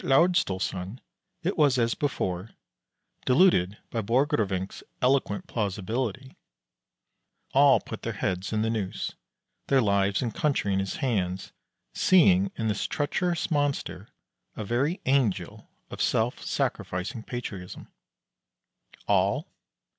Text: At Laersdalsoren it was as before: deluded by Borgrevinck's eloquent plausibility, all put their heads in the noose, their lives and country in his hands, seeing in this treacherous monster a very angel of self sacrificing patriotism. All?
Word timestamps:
At 0.03 0.07
Laersdalsoren 0.07 0.97
it 1.43 1.59
was 1.59 1.77
as 1.77 1.93
before: 1.93 2.49
deluded 3.23 3.77
by 3.91 4.01
Borgrevinck's 4.01 4.81
eloquent 4.99 5.45
plausibility, 5.45 6.39
all 7.53 7.79
put 7.79 8.01
their 8.01 8.13
heads 8.13 8.51
in 8.51 8.63
the 8.63 8.71
noose, 8.71 9.13
their 9.67 9.79
lives 9.79 10.23
and 10.23 10.33
country 10.33 10.73
in 10.73 10.79
his 10.79 10.95
hands, 10.95 11.51
seeing 11.93 12.51
in 12.55 12.67
this 12.67 12.87
treacherous 12.87 13.51
monster 13.51 14.07
a 14.55 14.65
very 14.65 14.99
angel 15.05 15.69
of 15.91 16.01
self 16.01 16.41
sacrificing 16.43 17.21
patriotism. 17.21 17.87
All? 19.07 19.51